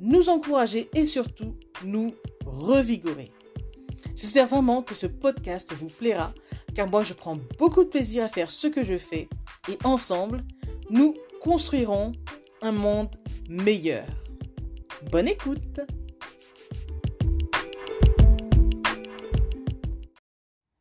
[0.00, 3.32] nous encourager et surtout nous revigorer.
[4.14, 6.32] J'espère vraiment que ce podcast vous plaira
[6.74, 9.28] car moi je prends beaucoup de plaisir à faire ce que je fais
[9.68, 10.44] et ensemble,
[10.90, 12.12] nous construirons
[12.62, 13.14] un monde
[13.48, 14.06] meilleur.
[15.10, 15.80] Bonne écoute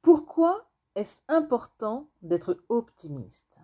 [0.01, 3.59] Pourquoi est-ce important d'être optimiste?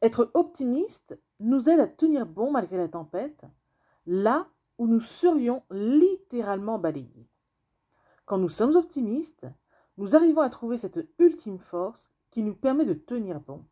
[0.00, 3.46] Être optimiste nous aide à tenir bon malgré la tempête,
[4.08, 4.48] là
[4.78, 7.28] où nous serions littéralement balayés.
[8.24, 9.46] Quand nous sommes optimistes,
[9.98, 13.66] nous arrivons à trouver cette ultime force qui nous permet de tenir bon.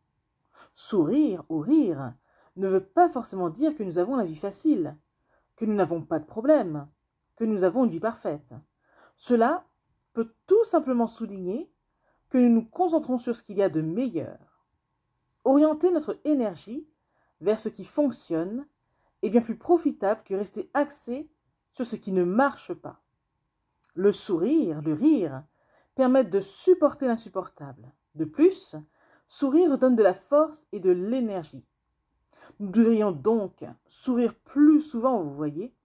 [0.73, 2.13] Sourire ou rire
[2.55, 4.95] ne veut pas forcément dire que nous avons la vie facile,
[5.55, 6.87] que nous n'avons pas de problème,
[7.35, 8.53] que nous avons une vie parfaite.
[9.15, 9.65] Cela
[10.13, 11.71] peut tout simplement souligner
[12.29, 14.67] que nous nous concentrons sur ce qu'il y a de meilleur.
[15.45, 16.87] Orienter notre énergie
[17.41, 18.67] vers ce qui fonctionne
[19.29, 21.29] bien plus profitable que rester axé
[21.71, 23.01] sur ce qui ne marche pas.
[23.95, 25.43] Le sourire, le rire,
[25.95, 27.91] permettent de supporter l'insupportable.
[28.15, 28.75] De plus,
[29.27, 31.67] sourire donne de la force et de l'énergie.
[32.59, 35.75] Nous devrions donc sourire plus souvent, vous voyez.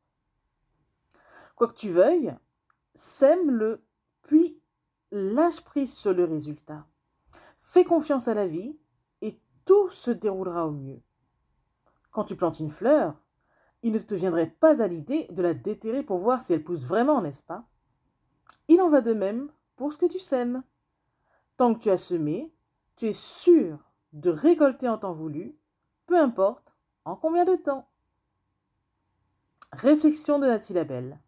[1.57, 2.35] Quoi que tu veuilles,
[2.95, 3.85] sème-le,
[4.23, 4.61] puis
[5.11, 6.87] lâche prise sur le résultat.
[7.59, 8.79] Fais confiance à la vie
[9.21, 11.01] et tout se déroulera au mieux.
[12.11, 13.22] Quand tu plantes une fleur,
[13.83, 16.87] il ne te viendrait pas à l'idée de la déterrer pour voir si elle pousse
[16.87, 17.67] vraiment, n'est-ce pas?
[18.69, 20.63] Il en va de même pour ce que tu sèmes.
[21.57, 22.55] Tant que tu as semé,
[22.97, 23.79] tu es sûr
[24.13, 25.57] de récolter en temps voulu
[26.07, 27.89] peu importe en combien de temps.
[29.73, 31.19] Réflexion de Nathalie Labelle.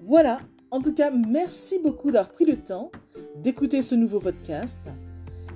[0.00, 0.40] Voilà,
[0.70, 2.90] en tout cas, merci beaucoup d'avoir pris le temps
[3.36, 4.88] d'écouter ce nouveau podcast